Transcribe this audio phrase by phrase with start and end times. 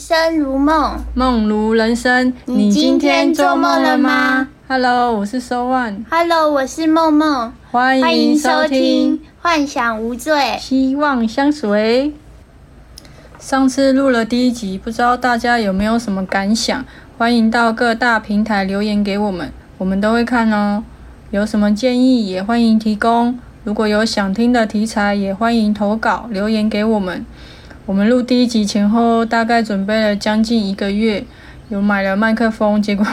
[0.00, 2.32] 生如梦，梦如人生。
[2.46, 6.06] 你今天做梦了吗？Hello，我是 So One。
[6.08, 7.52] Hello，我是梦梦。
[7.70, 12.14] 欢迎收听《幻想无罪》，希望相随。
[13.38, 16.82] 上次录了第一集，不知道大家有没有什么感想？
[17.18, 20.82] 欢迎到各大平台留言给我们，我们都会看哦。
[21.30, 23.38] 有什么建议也欢迎提供。
[23.64, 27.26] 如果有想听的题材，也欢迎投稿留言给我们。
[27.90, 31.24] 我们录第一集前后，大概准备了将近一个月，
[31.70, 33.04] 有买了麦克风，结果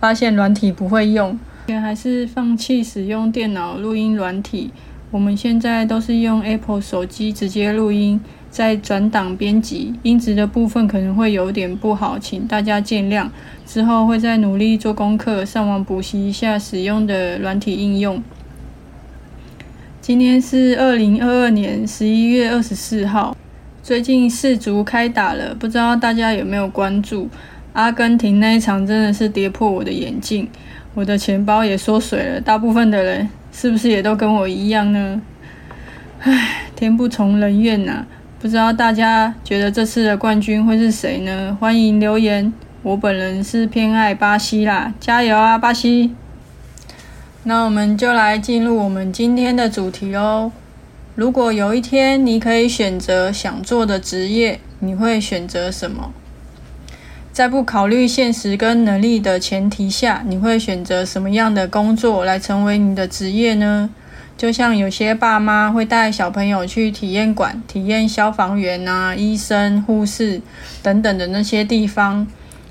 [0.00, 1.38] 发现软体不会用，
[1.68, 4.72] 还是放弃使用电脑录音软体。
[5.12, 8.20] 我们现在都是用 Apple 手机直接录音，
[8.50, 13.28] 再转档编辑，音质的部分可能会有点不好，请大家见谅。
[13.64, 18.20] 之后会再努力做功课，上网补习一下使用的软体应用。
[20.00, 23.36] 今天是二零二二年十一月二十四号。
[23.84, 27.28] 最近世足开打了，不知道大家有没有关注？
[27.74, 30.48] 阿根廷那一场真的是跌破我的眼镜，
[30.94, 32.40] 我的钱包也缩水了。
[32.40, 35.20] 大部分的人是不是也都跟我一样呢？
[36.20, 38.06] 唉，天不从人愿呐！
[38.40, 41.54] 不知道大家觉得这次的冠军会是谁呢？
[41.60, 42.50] 欢迎留言。
[42.82, 46.14] 我本人是偏爱巴西啦，加油啊，巴西！
[47.42, 50.52] 那我们就来进入我们今天的主题喽。
[51.14, 56.12] 如果有一天你可以选择想做的职业，你会选择什么？
[57.32, 63.90] 在不考虑现实跟能力的前提下，你会选择什么样的工作来成为你的职业呢？
[64.36, 70.40] 就像有些爸妈会带小朋友去体验馆体验消防员啊、医生、护士
[70.82, 72.26] 等等的那些地方，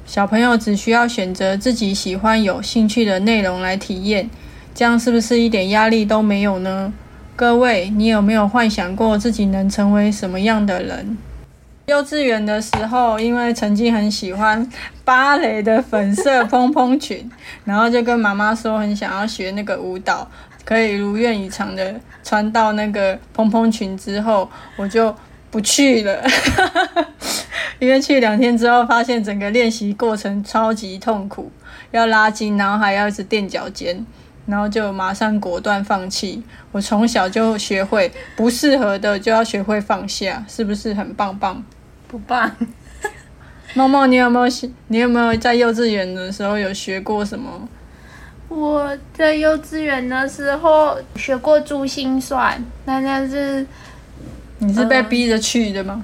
[0.06, 4.30] 小朋友只需要选择自己喜欢、有兴趣的内容来体验。
[4.76, 6.92] 这样是不是一点压力都没有呢？
[7.36, 11.18] 各位，你有没有幻想过自己能成为什么样的人？
[11.88, 14.70] 幼稚园的时候，因为曾经很喜欢
[15.04, 17.28] 芭蕾的粉色蓬蓬裙，
[17.66, 20.30] 然后就跟妈妈说很想要学那个舞蹈，
[20.64, 24.48] 可以如愿以偿的穿到那个蓬蓬裙之后，
[24.78, 25.14] 我就
[25.50, 26.24] 不去了，
[27.80, 31.52] 因为去两天之后，发现整个练习过程超级痛苦，
[31.90, 34.06] 要拉筋，然后还要一直垫脚尖。
[34.46, 36.44] 然后就马上果断放弃。
[36.72, 41.64] 我从小就学会不适合的就要学会放下，是不是很棒棒？
[42.08, 42.52] 不棒。
[43.74, 44.46] 猫猫，你有没有
[44.88, 47.68] 你有没有在幼稚园的时候有学过什么？
[48.50, 53.66] 我在幼稚园的时候学过珠心算，那那是
[54.60, 56.04] 你是被逼着去的吗？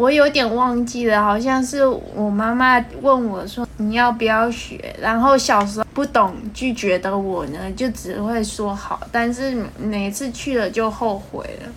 [0.00, 11.68] 我有点忘记了，好像是我妈妈问我说你要不要学，然后小时候不懂拒绝的我呢，就只会说好，但是每次去了就后悔了，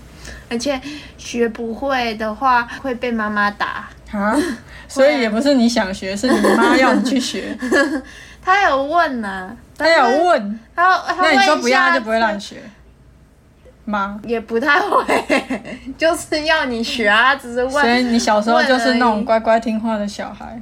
[0.50, 0.80] 而且
[1.18, 4.34] 学不会的话会被妈妈打啊，
[4.88, 7.58] 所以也不是你想学，是你妈要你去学。
[8.42, 12.64] 他有问呢，他有问，他那你说不要就不会让你学。
[13.86, 14.20] 吗？
[14.26, 15.06] 也不太会，
[15.98, 17.72] 就是要你学啊，只是问。
[17.72, 20.62] 所以你小时候就是那种乖乖听话的小孩。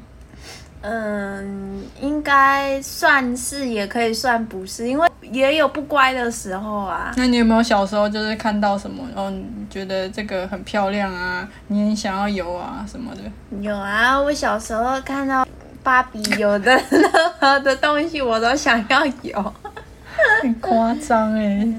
[0.84, 7.12] 嗯，应该算是，也可以算不是，因为也有不乖的时候啊。
[7.16, 9.32] 那你有没有小时候就是看到什么，然后
[9.70, 13.22] 觉得这个很漂亮啊，你很想要有啊什么的？
[13.62, 15.48] 有啊，我小时候看到
[15.84, 19.54] 芭比有的任何的东西，我都想要有。
[20.42, 21.72] 很夸张哎。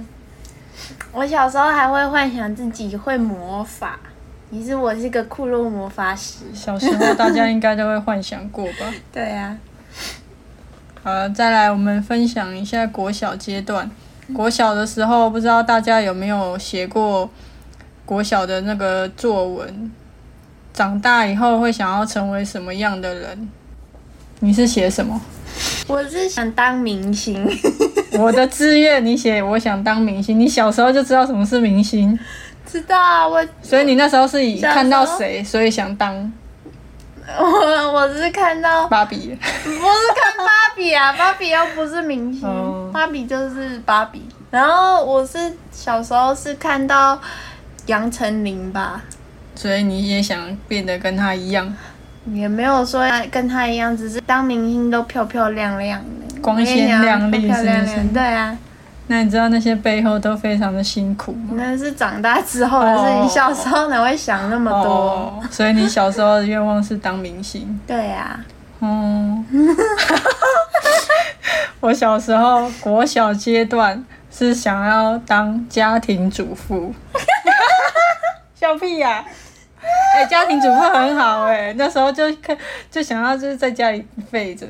[1.14, 4.00] 我小时候还会幻想自己会魔法，
[4.50, 6.44] 其实我是个库洛魔法师。
[6.54, 8.90] 小时候大家应该都会幻想过吧？
[9.12, 9.54] 对呀。
[11.02, 13.90] 好，再来我们分享一下国小阶段。
[14.32, 17.28] 国小的时候，不知道大家有没有写过
[18.06, 19.92] 国小的那个作文？
[20.72, 23.50] 长大以后会想要成为什么样的人？
[24.40, 25.20] 你是写什么？
[25.88, 27.46] 我是想当明星。
[28.18, 30.38] 我的志愿，你写我想当明星。
[30.38, 32.18] 你小时候就知道什么是明星？
[32.66, 33.44] 知道啊，我。
[33.62, 36.32] 所以你那时候是以看到谁，所以想当。
[37.38, 37.44] 我
[37.92, 39.38] 我是看到芭比。
[39.64, 44.22] 不是看芭比啊， 芭比又不是明星，芭比就是芭比。
[44.50, 45.38] 然后我是
[45.70, 47.18] 小时候是看到
[47.86, 49.02] 杨丞琳吧。
[49.54, 51.74] 所以你也想变得跟她一样？
[52.32, 56.21] 也没有说跟她一样，只是当明星都漂漂亮亮的。
[56.42, 58.08] 光鲜亮丽，是不是？
[58.12, 58.58] 对啊。
[59.08, 61.54] 那你知道那些背后都非常的辛苦吗？
[61.56, 65.42] 那是长大之后的事情，小时候哪会想那么多？
[65.50, 67.78] 所以你小时候的愿望是当明星。
[67.86, 68.38] 对呀。
[68.80, 69.44] 哦。
[71.80, 76.94] 我小时候国小阶段是想要当家庭主妇。
[78.54, 79.24] 笑屁呀！
[80.14, 82.56] 哎、家庭主妇很好哎、那时候就看
[82.88, 84.64] 就想要就是在家里废着。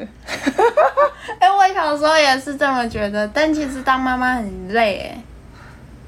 [1.38, 5.22] 哎、我小时候也是这么觉得，但其实当妈妈很累哎，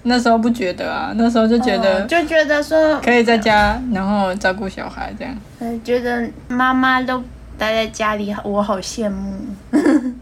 [0.05, 5.35] 那时候不觉得啊，那时候就觉得嗯就觉得说，可以在家，然后照顾小孩这样。
[5.61, 7.19] 呃觉得妈妈都
[7.59, 9.41] 待在家里，我好羡慕。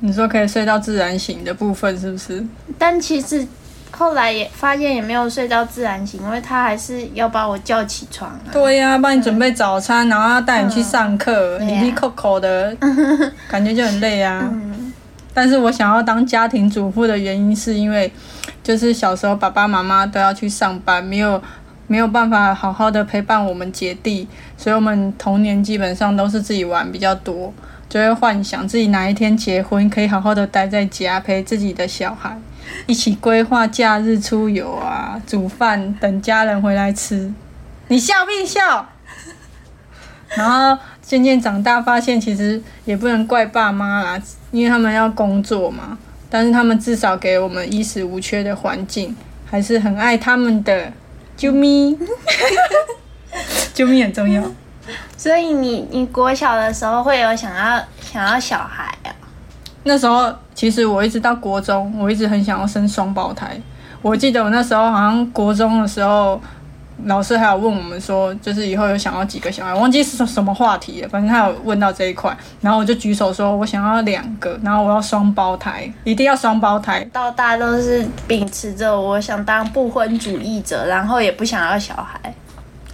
[0.00, 2.44] 你说可以睡到自然醒的部分是不是？
[2.78, 3.46] 但其实
[3.96, 8.50] 后来也发现也没有睡到自然醒，因为他还是要把我叫起床啊。
[8.52, 12.76] 对呀、帮你准备早餐，然后要带你去上课，对啊里里扣扣的，
[13.48, 14.40] 感觉就很累啊。
[14.50, 14.92] 嗯，
[15.32, 18.12] 但是我想要当家庭主妇的原因，是因为
[18.62, 21.40] 就是小时候爸爸妈妈都要去上班，没有
[21.86, 24.26] 没有办法好好的陪伴我们姐弟，
[24.56, 27.52] 所以我们童年基本上都是自己玩比较多，
[27.88, 32.36] 就会幻想自己哪一天结婚，可以好好的待在家陪自己的小孩，
[32.86, 37.32] 一起规划假日出游啊，煮饭等家人回来吃。
[37.88, 38.86] 你笑必笑。
[40.36, 45.98] 然后渐渐长大，发现其实也不能怪爸妈啦，因为他们要工作嘛。
[46.28, 49.14] 但是他们至少给我们衣食无缺的环境，
[49.48, 50.92] 还是很爱他们的。
[51.36, 51.98] 啾咪，
[53.74, 54.42] 啾咪很重要。
[55.16, 59.10] 所以你你国小的时候会有想要想要小孩啊？
[59.82, 63.60] 那时候其实我一直到国中，我一直很想要生双胞胎。
[64.00, 66.40] 我记得我那时候好像国中的时候，
[67.06, 77.02] 老师还有问我们说，就是以后有想要几个小孩，忘记是什么话题了，反正他有问到这一块，然后我就举手说我想要两个，然后我要双胞胎，一定要双胞胎。
[77.12, 82.32] 到大都是秉持着我想当不婚主义者，然后也不想要小孩。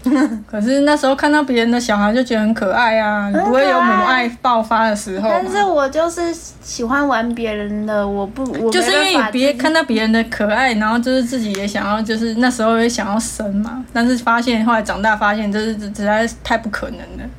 [0.47, 5.29] 可是那时候看到别人的小孩就觉得很可爱啊，你不会有母爱爆发的时候？
[5.31, 6.33] 但是我就是
[6.63, 17.31] 喜欢玩别人的，我不我就是因为别看到别人的可爱，然后就是自己也想要，就是那时候也想要生嘛，但是发现后来长大发现，这是实在是太不可能了，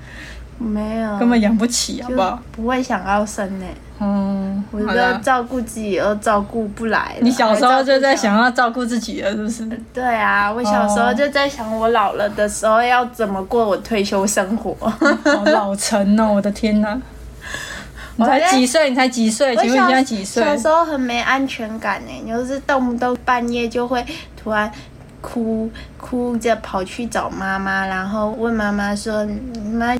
[0.60, 1.18] 没有。
[1.18, 2.40] 根本养不起，好不好？
[2.52, 3.66] 不会想要生呢、
[4.04, 7.16] 嗯，我好啦，的照顾自己又照顾不来。
[7.22, 9.64] 你小时候就在想要照顾自己了，是不是？
[9.94, 14.76] 对啊，我小时候就在想，我老了的时候要怎么过我退休生活。
[14.90, 17.00] 好 老成哦，我的天哪！
[18.18, 18.90] 你才几岁？
[18.90, 19.56] 你才几岁？
[19.58, 20.44] 请问你现在几岁？
[20.44, 24.04] 小时候很没安全感呢，就是动不动半夜就会
[24.36, 24.70] 突然
[25.22, 29.96] 哭哭着跑去找妈妈，然后问妈妈说：“你妈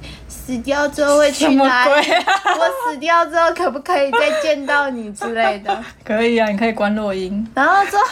[0.46, 2.12] 死掉之后会去哪里？
[2.14, 2.34] 啊？
[2.58, 7.48] 我死掉之后可不可以再见到你之类的？” 可以啊，你可以关录音。
[7.54, 8.04] 然后之后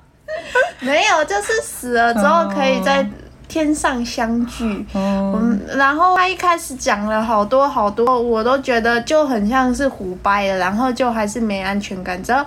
[0.80, 3.06] 没有，就是死了之后可以在
[3.48, 4.86] 天上相聚。
[4.94, 12.22] 哦，嗯，然后他一开始讲了好多好多，我都觉得就很像是胡掰的，然后就还是没安全感。
[12.22, 12.44] 只要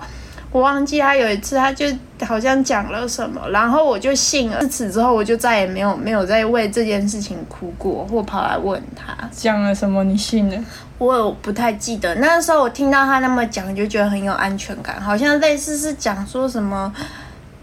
[0.54, 1.84] 我忘记他有一次，他就
[2.24, 4.60] 好像讲了什么，然后我就信了。
[4.60, 9.28] 自此之后，我就再也没有没有再为这件事情哭过，或跑来问他。
[9.32, 10.04] 讲了什么？
[10.04, 10.64] 你信了？
[10.98, 16.94] 我有不太记得，那时候我听到他那么讲，就觉得很有安全感，好像类似是讲说什么，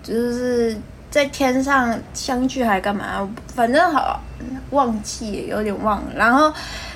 [0.04, 0.78] 就是
[1.10, 4.20] 在天上相聚还干嘛，反正好
[4.72, 6.12] 忘记了有点忘了。
[6.14, 6.54] 然后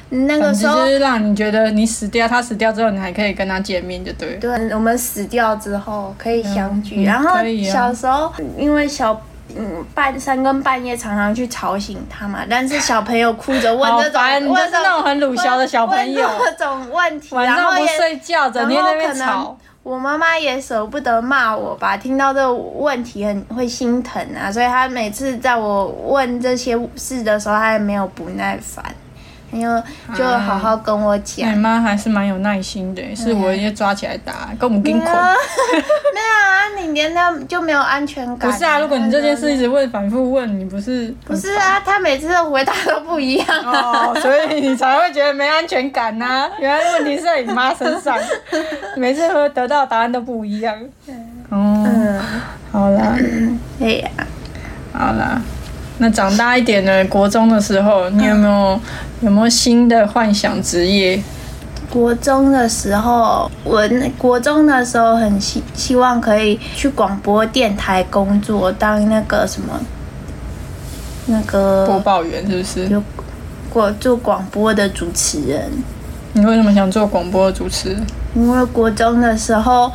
[0.10, 4.40] 那个时候就，是让你觉得你死掉，他死掉之后，你还可以跟他见面，就对了。
[4.40, 7.02] 对，我们死掉之后可以相聚。
[7.02, 7.38] 嗯然后
[7.72, 9.20] 小时候因为小。
[9.58, 19.56] 嗯，半三更半夜常常去吵醒他嘛，但是小朋友哭着问这种，问这那种很鲁小的小朋友，问这种问题，晚上不睡觉，整天在那边吵。
[19.84, 28.84] 我妈妈也舍不得骂我吧，听到这个问题很会心疼啊，所以她每次在我问这些事的时候，她也没有不耐烦，
[29.62, 31.52] 她就就好好跟我讲。
[31.52, 35.12] 你妈还是蛮有耐心的，是我要抓起来打，跟我们跟捆。
[35.14, 35.34] 啊
[36.14, 44.08] 没有啊，你连他就没有安全感、不是啊，如果你这件事一直问、反复问，你不是不是啊，他每次的回答都不一样啊。
[44.08, 48.18] 哦，所以你才会觉得没安全感呐、原来问题是在你妈身上，
[48.96, 50.76] 每次会得到答案都不一样。
[51.50, 52.22] 哦，嗯，
[52.72, 53.16] 好啦，
[53.82, 54.10] 哎呀、
[54.94, 55.42] 好啦，
[55.98, 58.80] 那长大一点呢国中的时候，你有没有
[59.22, 61.22] 有没有新的幻想职业？
[61.90, 69.80] 国中的时候，我那国中的时候很希希望可以去广播电台工作，当那个什么，
[71.28, 72.88] 那个播报员是不是？
[72.90, 73.02] 有
[73.70, 75.72] 过做广播的主持人。
[76.34, 78.06] 你为什么想做广播主持人？
[78.34, 79.90] 因为国中的时候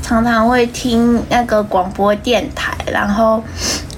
[0.00, 3.42] 常常会听那个广播电台，然后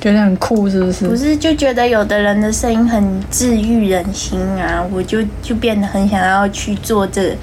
[0.06, 1.08] 觉得很酷是不是？
[1.08, 7.36] 不是就觉得有的人的声音很治愈人心啊，我就就变得很想要去做这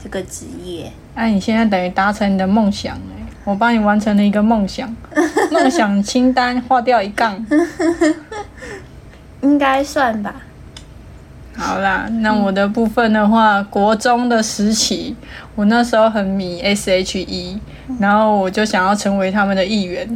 [0.00, 0.92] 这个职业。
[1.16, 4.94] 哎、你现在等于达成你的梦想哎、我帮你完成了一个梦想，
[5.50, 7.44] 梦想清单划掉一杠。
[9.40, 10.32] 应该算吧。
[11.56, 15.16] 好啦，那我的部分的话，国中的时期，
[15.56, 17.58] 我那时候很迷 S.H.E，
[17.98, 20.08] 然后我就想要成为他们的一员。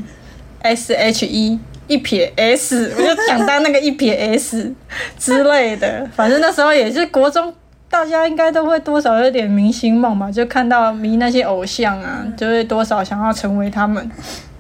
[0.63, 1.59] S.H.E
[1.91, 4.73] 一撇 S，我就想当那个一撇 S
[5.19, 6.09] 之类的。
[6.15, 7.53] 反正那时候也是国中，
[7.91, 14.11] 大家应该都会多少有点明星梦嘛，就看到迷那些偶像啊，就会多少想要成为他们。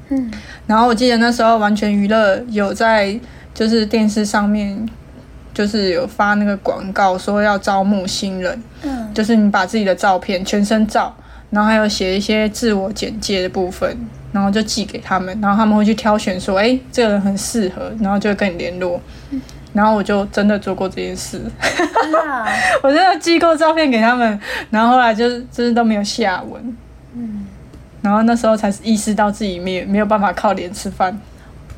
[0.09, 0.31] 嗯，
[0.67, 3.19] 然后我记得那时候完全娱乐有在
[3.55, 4.89] 就是电视上面。
[5.53, 11.15] 就是有发那个广告，说要招募新人，嗯，就是你把自己的照片全身照，
[11.51, 13.97] 然后还有写一些自我简介的部分，
[14.33, 19.01] 然后就寄给他们，然后他们会去挑选说，哎，这个人很适合，然后就会跟你联络。
[19.73, 21.41] 然后我就真的做过这件事，
[22.83, 26.77] 我真的寄过照片给他们，然后后来就是真的都没有下文，
[27.15, 27.47] 嗯，
[28.03, 31.17] 然后那时候才意识到自己没有没有办法靠脸吃饭。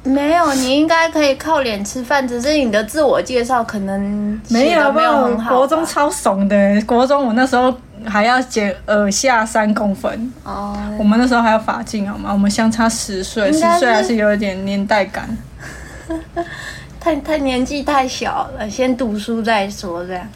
[0.04, 5.56] 没有，你应该可以靠脸吃饭，只是你的自我介绍可能没有没有很好。
[5.56, 7.72] 国中超怂的，国中我那时候
[8.04, 12.30] 还要剪耳下三公分，哦，我们那时候还有发镜好吗？
[12.32, 15.28] 我们相差十岁，十岁还是有一点年代感。
[16.98, 20.26] 太太年纪太小了，先读书再说这样。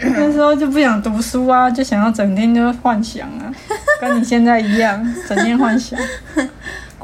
[0.00, 3.46] 那时候就不想读书啊，就想要整天就幻想啊，
[4.00, 5.96] 跟你现在一样， 整天幻想。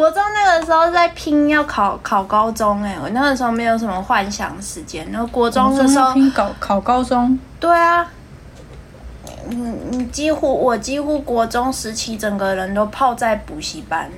[0.01, 5.07] 国中那个时候在拼要考考高中、哎，我那个时候没有什么幻想时间。
[5.13, 8.11] 然后国中的时候，拼考考高中，对啊，
[9.51, 14.11] 嗯，你几乎我几乎国中时期整个人都泡在补习班，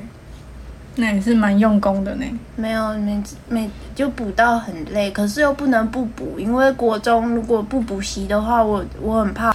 [0.94, 2.24] 那也是蛮用功的呢。
[2.54, 9.52] 没有每每就补到很累，可是又不能不补，因为国中如果不补习的话，我我很怕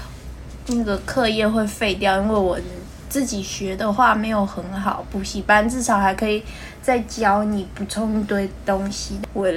[0.66, 2.60] 那个课业会废掉，因为我
[3.10, 6.44] 自己学的话没有很好，补习班至少还可以
[6.82, 9.20] 再教你补充一堆东西。
[9.34, 9.48] 我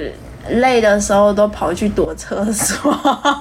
[0.49, 2.91] 累的时候都跑去躲厕所，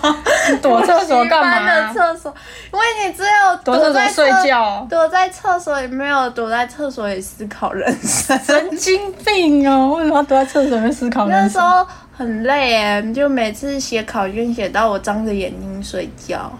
[0.61, 2.35] 躲厕所干嘛补习班的厕所，
[2.73, 8.39] 因为你只有躲在睡觉躲在厕所里没有躲在厕所里思考人生。
[8.41, 9.95] 神经病哦！
[9.97, 11.43] 为什么要躲在厕所里面思考人生？
[11.43, 16.53] 那时候很累哎，就每次写考卷写到我张着眼睛睡觉，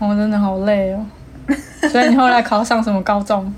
[0.00, 1.06] 我真的好累哦。
[1.90, 3.52] 所以你后来考上什么高中？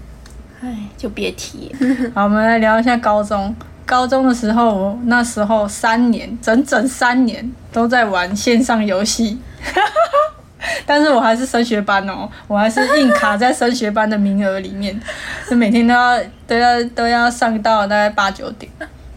[0.61, 1.75] 哎，就别提。
[2.15, 3.55] 好，我们来聊一下高中。
[3.87, 9.39] 高中的时候，我那时候三年，整整三年都在玩线上游戏，
[10.85, 15.01] 但是我还是升学班哦，我还是硬卡在升学班的名额里面，
[15.49, 18.71] 就每天都要都要都要上到大概八九点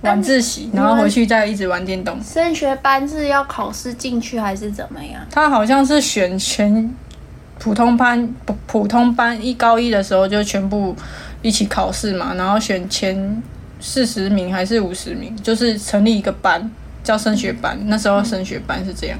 [0.03, 2.17] 晚自习，然后回去再一直玩电动。
[2.23, 5.21] 升学班是要考试进去还是怎么样？
[5.29, 6.89] 他好像是选全
[7.61, 10.95] 普通班，普普通班一高一的时候就全部
[11.43, 13.39] 一起考试嘛，然后选前
[13.79, 16.71] 四十名还是五十名，就是成立一个班
[17.03, 17.77] 叫升学班。
[17.85, 19.19] 那时候升学班是这样，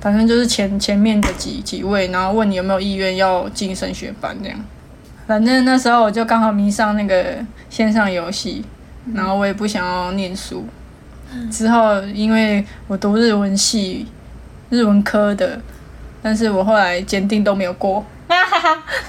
[0.00, 4.58] 反正就是前前面的几几位，然后问你有没有意愿要进升学班这样。
[5.26, 7.36] 反正那时候我就刚好迷上那个
[7.68, 8.64] 线上游戏，
[9.12, 10.66] 然后我也不想要念书。
[11.50, 14.06] 之后因为我读日文系，
[14.70, 15.60] 日文科的，
[16.24, 18.02] 但是我后来坚定都没有过，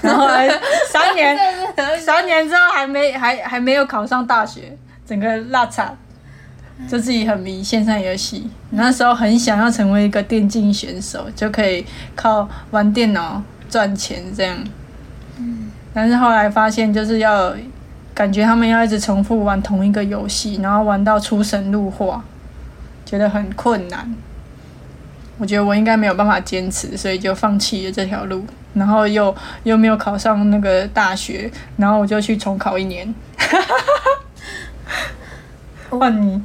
[0.02, 0.46] 然后后来
[0.92, 1.34] 三年
[1.98, 5.90] 三年之后还没还还没有考上大学，整个落差，
[6.86, 8.50] 就自己很迷线上游戏。
[8.68, 14.62] 那时候很想要成为一个电竞选手，就可以靠玩电脑赚钱这样。
[15.94, 17.54] 但是后来发现就是要
[18.14, 22.22] 感觉他们要一直重复玩同一个游戏，然后玩到出神入化，
[23.06, 24.14] 觉得很困难。
[25.38, 28.44] 我觉得我应该没有办法坚持，所以就放弃了这条路。
[28.74, 33.14] 然后又又没有考上那个大学，然后我就去重考一年。
[35.88, 36.42] 换你，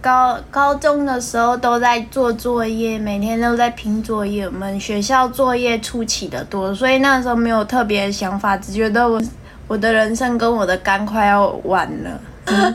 [0.00, 4.44] 高高中的时候都在做作业，每天都在拼作业。
[4.46, 9.22] 我们学校作业出奇的多，所以那时候没有特别的想法，只觉得我
[9.68, 12.20] 我的人生跟我的肝快要完了。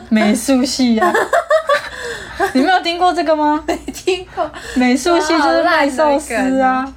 [0.08, 1.12] 美术系啊，
[2.56, 3.62] 你没有听过这个吗？
[3.68, 6.92] 没听过，美术系就是卖寿司啊。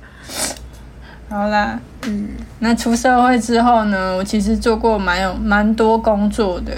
[1.30, 6.74] 好啦，嗯，那出社会之后呢，我其实做过蛮有蛮多工作的。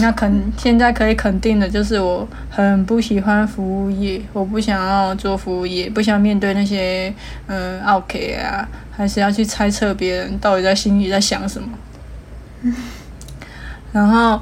[0.00, 7.12] 那肯现在可以肯定的就是，我很不喜欢服务业，我不想要做服务业，不想面对那些
[7.46, 8.66] 嗯 OK 啊，
[8.96, 11.68] 还是要去猜测别人到底在心里在想什么。
[13.92, 14.40] 然后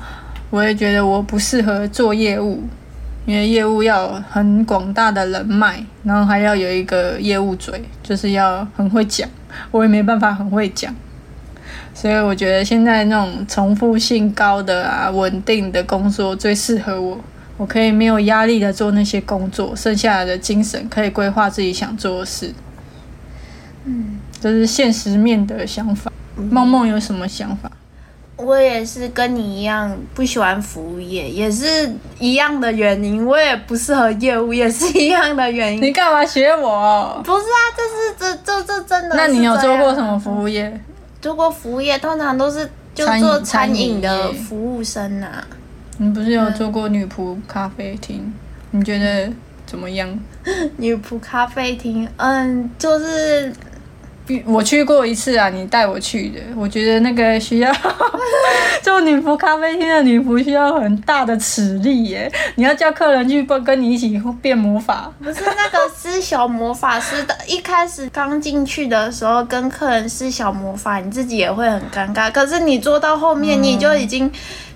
[0.49, 2.62] 我也觉得我不适合做业务，
[3.25, 9.29] 因为业务要很广大的人脉，然后还要有一个业务嘴，就是要很会讲，
[9.71, 10.95] 我也没办法很会讲。
[11.95, 17.21] 所以我觉得现在那种重复性高的啊、稳定的工作最适合我，
[17.59, 22.52] 我可以没有压力的做那些工作，剩下来的精神可以规划自己想做的事。
[23.85, 26.11] 嗯，这是现实面的想法。
[26.37, 27.71] 梦梦有什么想法？
[28.43, 33.25] 我也是跟你一样不喜欢服务业，也是一样的原因。
[33.25, 35.83] 我也不适合业务，也是一样的原因。
[35.83, 37.21] 你干嘛学我？
[37.25, 39.17] 不是啊，这是这这这真的。
[39.17, 40.81] 那你有做过什么服务业？
[41.21, 45.45] 做过服务业，通常都是就做餐饮的服务生啊。
[45.99, 48.33] 你不是有做过女仆咖啡厅？
[48.73, 49.33] 你觉得
[49.65, 50.09] 怎么样？
[50.79, 53.53] 女仆咖啡厅，嗯，就是
[54.47, 56.41] 我去过一次啊，你带我去的。
[56.57, 57.73] 我觉得那个需要
[58.83, 65.12] 做女仆咖啡厅的女仆需要很大的齿力耶，你要叫客人去跟跟你一起变魔法。
[65.23, 72.31] 不是那个施小魔法师的，一开始刚进去的时候跟客人施小魔法，你自己也会很尴尬。
[72.31, 74.31] 可是你做到后面，你就已经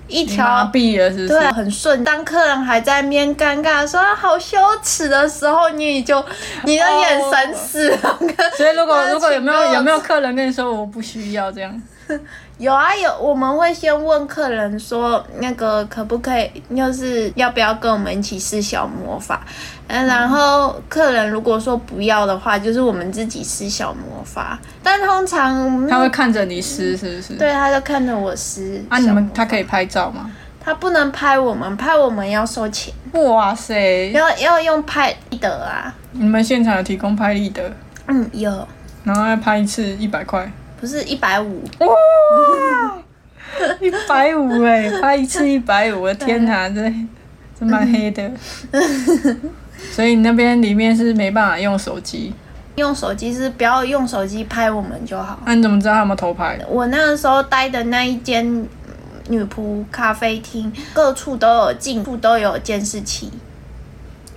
[0.08, 0.64] 一条。
[0.72, 1.28] 毕了是不是？
[1.28, 2.02] 对，很顺。
[2.04, 6.24] 当客人还在面尴尬说啊好羞耻的时候，你就
[6.64, 8.18] 你的眼神死了。
[8.56, 11.82] 所以如果如果有没有有没有客人跟你说我不需要这样？
[12.58, 19.44] 有啊有，我们会先问客人说，那个可不可以，就是要不要跟我们一起施小魔法？
[19.88, 24.58] 嗯，然后客人如果说不要的话，就是我们自己施小魔法。
[24.82, 27.34] 但通常他会看着你撕是不是？
[27.34, 28.84] 对，他就看着我施。
[28.88, 30.30] 啊，你们他可以拍照吗？
[30.64, 34.10] 他不能拍我们，拍我们要收钱，哇塞！
[34.10, 35.94] 要要用拍立得啊。
[36.10, 37.70] 你们现场有提供拍立得，
[38.08, 38.66] 嗯，有，
[39.04, 40.50] 然后要拍一次一百块。
[40.80, 41.62] 不是一百五。
[41.80, 42.98] 哇，
[43.80, 46.92] 一百五哎，拍一次一百五，我的天哪，这
[47.58, 48.30] 这蛮黑的。
[49.92, 52.32] 所以你那边里面是没办法用手机，
[52.76, 55.38] 用手机是不要用手机拍我们就好。
[55.44, 56.58] 那、你怎么知道他们偷拍？
[56.68, 58.68] 我那个时候待的那一间嗯
[59.28, 63.30] 女仆咖啡厅，各处都有进，处都有监视器。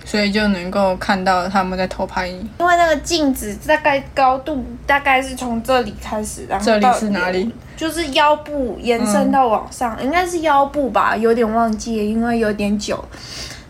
[0.04, 2.38] 所以就能够看到他们在偷拍你。
[2.58, 7.52] 因为那个镜子大概高度大概是从这里开始，然后这里是哪里？
[7.76, 13.02] 就是腰部延伸到往上，应该是腰部吧，有点忘记，因为有点久。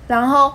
[0.07, 0.53] 然后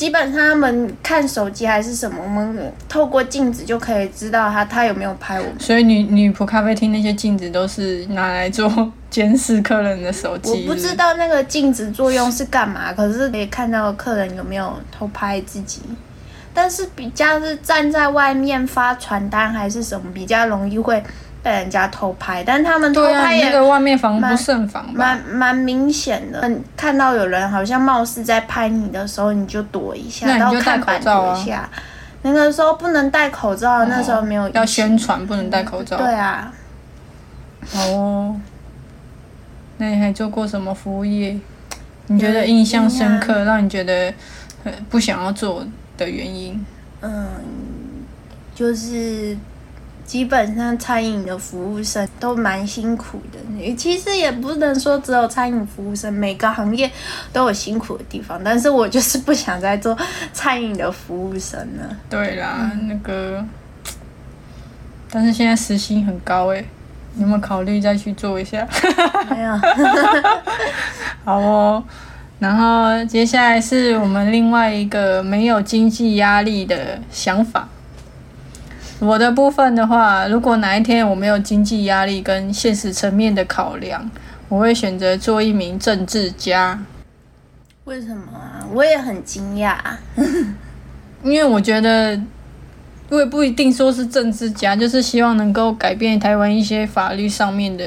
[0.00, 5.60] 基本上他们看手机还是什么，我们透过镜子就可以知道他他有没有拍我们。
[5.60, 10.50] 所以女女仆咖啡厅那些镜子都是拿来做监视客人的手机。
[10.50, 15.82] 我不知道那个镜子作用是干嘛，可是可以看到客人有没有偷拍自己。
[16.54, 21.04] 但是比较是站在外面发传单还是什么，比较容易会
[21.42, 22.42] 被人家偷拍。
[22.44, 24.92] 但他们偷拍那个外面防不蛮胜防吧？
[24.94, 26.40] 蛮蛮明显的。
[26.42, 31.68] 嗯看到有人好像貌似在拍你的时候，你就躲一下，到那你就戴看板一下。
[32.22, 35.96] 那个时候不能戴口罩，那时候没有要宣传不能戴口罩。
[35.96, 36.52] 对啊，
[37.66, 38.40] 好哦。
[39.78, 41.38] 那你还做过什么服务业？
[42.08, 44.12] 你觉得印象深刻，让你觉得
[44.64, 45.64] 呃不想要做
[45.96, 46.62] 的原因？
[47.00, 47.26] 嗯，
[48.54, 49.34] 就是
[50.10, 53.74] 基本上餐饮的服务生都蛮辛苦的。
[53.76, 56.90] 其实也不能说只有餐饮服务生，每个行业
[57.32, 58.40] 都有辛苦的地方。
[58.42, 59.96] 但是我就是不想再做
[60.32, 61.96] 餐饮的服务生了。
[62.08, 63.44] 对啦，那个，
[65.08, 66.66] 但是现在时薪很高诶，
[67.14, 68.66] 你有没有考虑再去做一下？
[69.30, 69.56] 没有，
[71.24, 71.84] 好哦。
[72.40, 77.68] 然后接下来是我们另外一个没有经济压力的想法。
[79.00, 84.10] 我的部分的话，如果哪一天我没有经济压力跟现实层面的考量，
[84.48, 86.78] 我会选择做一名政治家，
[87.84, 88.68] 为什么啊？
[88.74, 89.76] 我也很惊讶。
[91.24, 92.20] 因为我觉得，
[93.08, 97.84] 我也不一定说是政治家，就是希望能够改变台湾一些法律上面的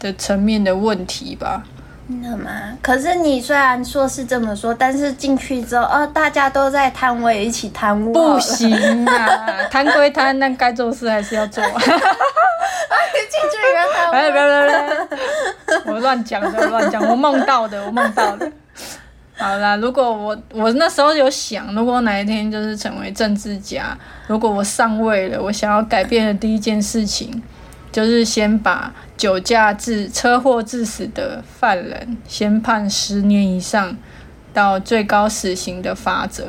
[0.00, 1.64] 的层面的问题吧。
[2.12, 2.50] 真的吗？
[2.82, 8.12] 可是你虽然说是这么说，但是进去之后，哦，大家都在贪，我也一起贪污。
[8.12, 11.64] 不行啊， 贪归贪，但该做事还是要做。
[13.32, 14.12] 进去里面贪污。
[14.12, 14.70] 哎，不要不要不
[15.72, 15.94] 要！
[15.94, 18.50] 我乱讲的，乱讲，我梦到的，我梦到的。
[19.38, 23.96] 好啦，如果我我那时候有想，如果哪一天就是成为政治家，
[24.26, 27.42] 如果我上位了，我想要改变的第一件事情，
[27.90, 33.96] 就是先把酒驾致车祸致死的犯人先判十年以上
[34.52, 36.42] 到最高死刑的罚则，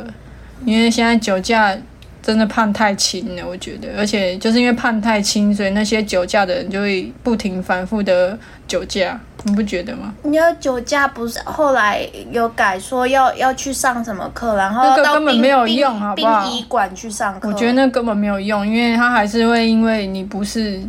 [0.65, 1.77] 因为现在酒驾
[2.19, 8.35] 真的判太轻了，我觉得，而且就是因为判太轻，所以那些酒驾的人就会不停反复的
[8.67, 10.11] 酒驾，你不觉得吗？
[10.23, 17.47] 你要酒驾不是后来有改说要要去上什么课，然后那个根本没有用好不好殡仪馆去上课。
[17.47, 20.81] 我觉得那根本没有用，因为他还是会因为你不是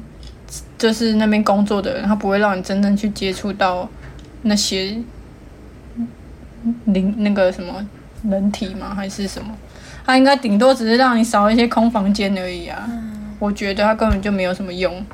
[0.76, 3.88] 就是那边工作的人，他不会让你真正去接触到
[4.42, 4.96] 那些
[6.86, 7.86] 灵那个什么
[8.28, 8.94] 人体吗？
[8.94, 9.56] 还是什么？
[10.06, 12.88] 他应该顶多只是让你少一些空房间而已啊。
[13.38, 15.04] 我觉得他根本就没有什么用。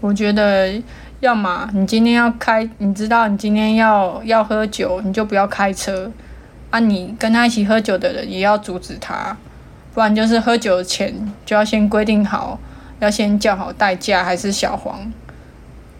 [0.00, 0.80] 我觉得，
[1.20, 6.10] 要么你今天要开，你知道你今天要要喝酒，你就不要开车。
[6.70, 9.36] 啊，你跟他一起喝酒的人也要阻止他，
[9.94, 11.14] 不然就是喝酒前
[11.46, 12.60] 就要先规定好，
[13.00, 15.12] 要先叫好代驾还是小黄，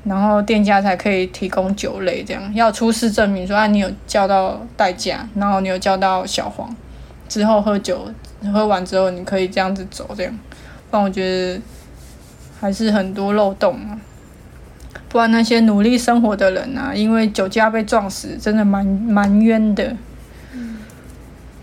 [0.04, 2.24] 然后店家才可以提供酒类。
[2.24, 6.74] 这样要出示证明说啊，你有叫到代驾，然后你有叫到小黄，
[7.28, 8.12] 之后喝酒
[8.52, 10.32] 喝完之后你可以这样子走，这样。
[10.90, 11.60] 不然我觉得
[12.60, 14.00] 还是很多漏洞啊。
[15.08, 19.96] 不然那些努力生活的人啊，因为酒驾被撞死，真的蛮蛮冤的。
[20.52, 20.78] 嗯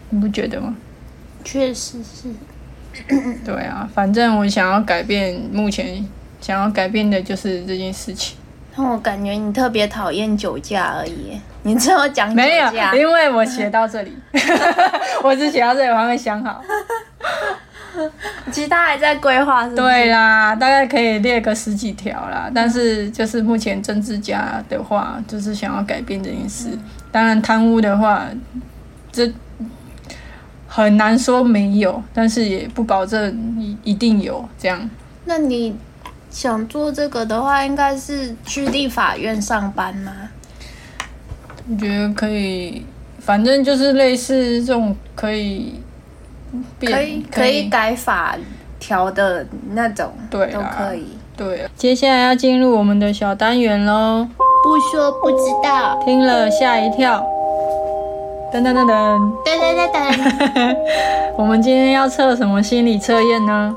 [0.10, 0.76] 你不觉得吗？
[1.43, 2.30] 确实是。
[3.45, 6.05] 对啊，反正我想要改变，目前
[6.41, 8.38] 想要改变的就是这件事情。
[8.77, 11.39] 那我感觉你特别讨厌酒驾而已。
[11.63, 14.15] 你只有讲酒没有？，因为我写到这里，
[15.23, 16.62] 我只写到这里，我还没想好。
[18.51, 19.65] 其实他还在规划？
[19.69, 22.51] 对啦，大概可以列个十几条啦。
[22.53, 26.67] 但是就是目前政治家的话，就是想要改变这件事。
[27.12, 28.25] 当然贪污的话，
[29.13, 29.31] 这
[30.75, 34.89] 很难说没有，但是也不保证一一定有这样。
[35.23, 35.73] 那你
[36.29, 40.11] 想做这个的话，应该是去立法院上班吗？
[41.69, 42.85] 我觉得可以，
[43.19, 45.79] 反正就是类似这种可以
[46.77, 48.35] 变，可以可以改法
[48.77, 51.05] 条的那种，都对都可以。
[51.38, 51.65] 对。
[51.77, 54.27] 接下来要进入我们的小单元喽，
[54.61, 55.97] 不说不知道。
[56.03, 57.25] 听了吓一跳。
[58.55, 60.77] 噔噔噔噔，噔噔噔噔，
[61.37, 63.75] 我们今天要测什么心理测验呢？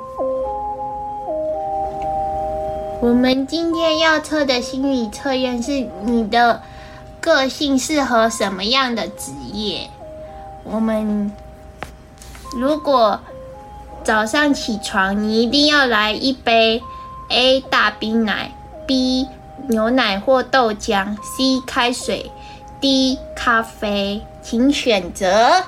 [3.00, 6.62] 我们今天要测的心理测验是你的
[7.20, 9.90] 个性适合什么样的职业。
[10.62, 11.32] 我们
[12.54, 13.18] 如果
[14.04, 16.80] 早上起床，你一定要来一杯
[17.30, 18.52] A 大冰奶
[18.86, 19.26] ，B
[19.68, 22.30] 牛奶或豆浆，C 开水
[22.80, 25.64] ，D 咖啡，请选择。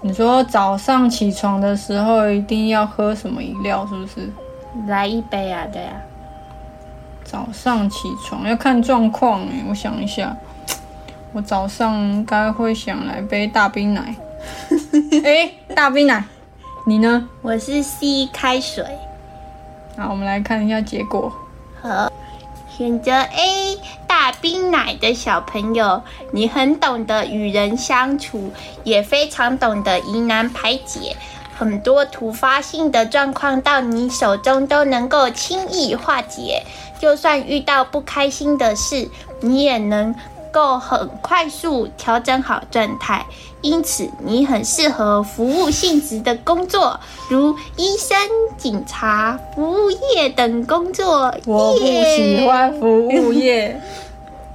[0.00, 4.32] 你说早上起床的时候一定要喝什么饮料，是不是？
[4.86, 5.92] 来一杯啊，对啊。
[7.24, 10.36] 早上起床要看状况哎，我想一下，
[11.32, 14.14] 我早上应该会想来杯大冰奶。
[15.24, 16.24] 哎、大冰奶，
[16.84, 17.28] 你呢？
[17.42, 18.84] 我是 C 开水。
[19.96, 21.32] 好，我们来看一下结果。
[21.80, 22.10] 好，
[22.68, 23.78] 选择 A
[24.22, 28.52] 大冰奶的小朋友，你很懂得与人相处，
[28.84, 31.16] 也非常懂得疑难排解，
[31.58, 36.62] 很多突发性的状况到你手中都能够轻易化解。
[37.00, 39.08] 就算遇到不开心的事，
[39.40, 40.14] 你也能
[40.52, 43.26] 够很快速调整好状态。
[43.60, 48.16] 因此，你很适合服务性质的工作，如医生、
[48.56, 51.34] 警察、服务业等工作。
[51.44, 53.82] 我不喜欢服务业。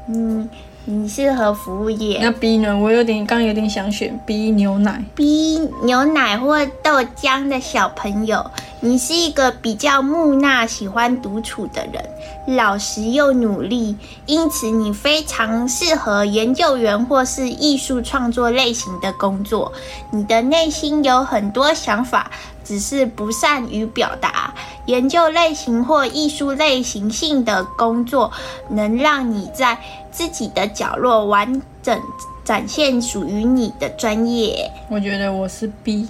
[0.08, 0.50] 嗯，
[0.86, 2.20] 你适合服务业。
[2.22, 2.78] 那 B 呢？
[2.78, 5.04] 我有点刚有点想选 B 牛奶。
[5.14, 8.46] B 牛奶或豆浆的小朋友，
[8.80, 19.74] 你是一个比较木讷、喜欢独处的人，老实又努力，因此你非常适合研究员或是艺术创作类型的工作。
[20.12, 22.30] 你的内心有很多想法，
[22.64, 24.54] 只是不善于表达。
[24.86, 28.32] 研究类型或艺术类型性的工作，
[28.70, 29.76] 能让你在
[30.12, 32.00] 自己的角落完整
[32.46, 34.72] 展现属于你的专业。
[34.88, 36.08] 我觉得我是 B，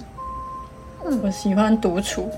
[1.22, 2.30] 我喜欢独处。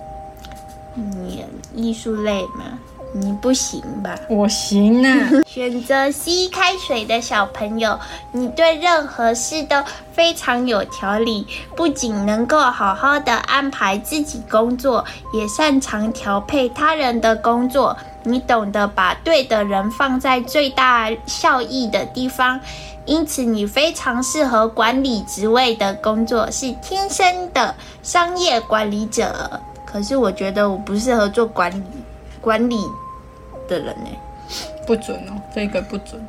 [0.95, 2.65] 你艺术类吗，
[3.13, 4.15] 你不行吧？
[4.29, 7.99] 我行啊， 选择 C 开水的小朋友，
[8.33, 17.97] 你对任何事都非常有条理，不仅能够好好的安排自己工作，也擅长调配他人的工作。
[18.23, 22.61] 你懂得把对的人放在最大效益的地方，
[23.07, 29.59] 因此你非常适合管理职位的工作，是天生的商业管理者。
[29.91, 31.83] 可是我觉得我不适合做管理
[32.41, 32.79] 管理
[33.67, 34.11] 的人呢、
[34.87, 36.21] 不准哦，这个不准。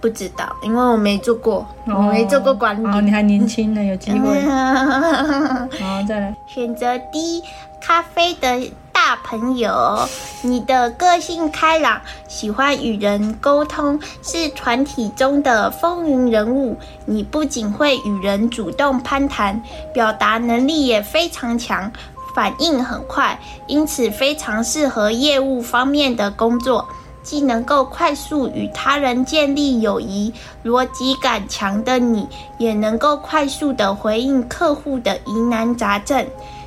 [0.00, 2.86] 不知道，因为我没做过，我没做过管理。
[2.86, 4.40] 哦，你还年轻呢，有机会。
[4.46, 6.32] 好，再来。
[6.46, 7.42] 选择 D
[7.80, 9.98] 咖啡的大朋友，
[10.42, 16.76] 你的个性开朗，喜欢与人沟通，是团体中的风云人物。
[17.04, 19.60] 你不仅会与人主动攀谈，
[19.92, 21.90] 表达能力也非常强，
[22.38, 26.88] 反应很快，因此非常适合业务方面的工作。
[27.20, 30.32] 既能够快速与他人建立友谊，
[30.64, 36.24] 逻辑感强的你，也能够快速的回应客户的疑难杂症。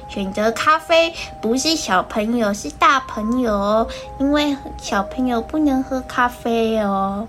[0.10, 3.88] 选择咖啡不是小朋友，是大朋友哦，
[4.19, 7.25] 因为小朋友不能喝咖啡哦。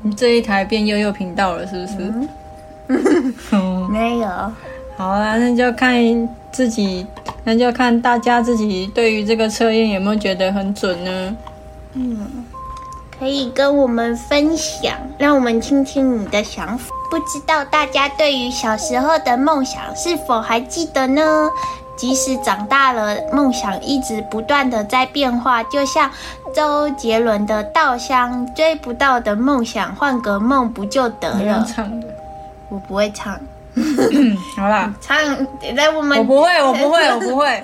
[0.00, 2.14] 你这一台变悠悠频道了，是不是？
[3.52, 4.28] 嗯， 没有。
[4.96, 5.94] 好啦，那就看
[6.54, 7.04] 自己，
[7.42, 11.36] 那就看大家自己对于这个测验有没有觉得很准呢？
[11.94, 12.44] 嗯，
[13.18, 16.86] 可以跟我们分享，让我们听听你的想法。
[17.10, 21.50] 不知道大家对于小时候的梦想是否还记得呢？
[21.96, 26.08] 即使长大了，梦想一直不断的在变化，就像
[26.54, 31.64] 周杰伦的《稻香》，追不到的梦想，换个梦不就得了？
[31.64, 32.06] 唱的，
[32.68, 33.40] 我不会唱。
[34.56, 35.16] 好啦，唱
[35.74, 37.62] 来我们，我不会，我不会，我不会。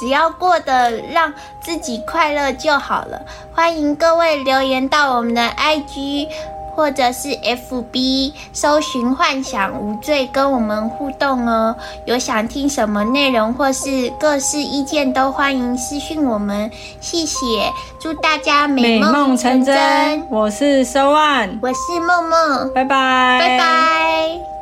[0.00, 3.20] 只要过得让自己快乐就好了。
[3.54, 6.26] 欢迎各位留言到我们的 IG
[6.74, 11.76] 或者是 FB，搜寻“幻想无罪”，跟我们互动哦。
[12.06, 16.70] 有想听什么内容或是各式意见，都欢迎私讯我们。
[17.00, 20.26] 谢谢，祝大家美梦成真。
[20.30, 24.61] 我是 So One，我是梦梦，拜拜，拜拜。